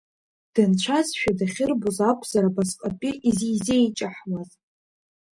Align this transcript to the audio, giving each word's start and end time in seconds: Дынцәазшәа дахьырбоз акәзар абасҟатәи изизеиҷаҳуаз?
Дынцәазшәа 0.53 1.31
дахьырбоз 1.37 1.97
акәзар 2.09 2.45
абасҟатәи 2.49 3.13
изизеиҷаҳуаз? 3.29 4.49